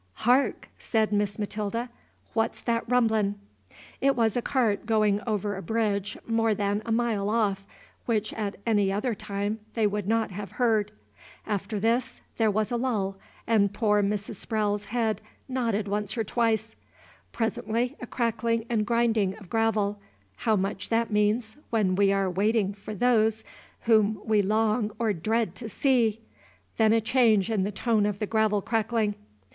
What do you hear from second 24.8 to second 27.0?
or dread to see! Then